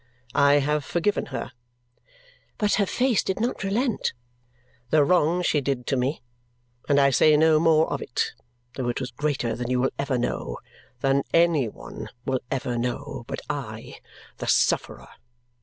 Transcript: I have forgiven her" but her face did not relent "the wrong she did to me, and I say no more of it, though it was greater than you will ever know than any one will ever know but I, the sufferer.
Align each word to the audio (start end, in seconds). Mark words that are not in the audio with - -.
I 0.33 0.53
have 0.55 0.83
forgiven 0.83 1.27
her" 1.27 1.51
but 2.57 2.73
her 2.81 2.87
face 2.87 3.21
did 3.21 3.39
not 3.39 3.63
relent 3.63 4.13
"the 4.89 5.03
wrong 5.05 5.43
she 5.43 5.61
did 5.61 5.85
to 5.85 5.95
me, 5.95 6.23
and 6.89 6.99
I 6.99 7.11
say 7.11 7.37
no 7.37 7.59
more 7.59 7.87
of 7.93 8.01
it, 8.01 8.33
though 8.73 8.89
it 8.89 8.99
was 8.99 9.11
greater 9.11 9.55
than 9.55 9.69
you 9.69 9.79
will 9.79 9.93
ever 9.99 10.17
know 10.17 10.57
than 11.01 11.21
any 11.35 11.69
one 11.69 12.09
will 12.25 12.39
ever 12.49 12.79
know 12.79 13.25
but 13.27 13.41
I, 13.47 13.99
the 14.37 14.47
sufferer. 14.47 15.07